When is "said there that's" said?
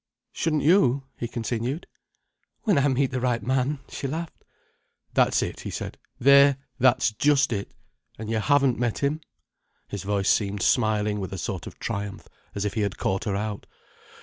5.69-7.11